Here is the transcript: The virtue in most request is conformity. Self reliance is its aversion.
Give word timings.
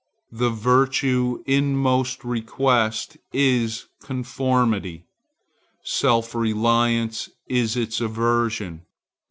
The 0.31 0.49
virtue 0.49 1.43
in 1.45 1.75
most 1.77 2.23
request 2.23 3.17
is 3.31 3.85
conformity. 4.01 5.05
Self 5.83 6.33
reliance 6.33 7.29
is 7.45 7.77
its 7.77 8.01
aversion. 8.01 8.81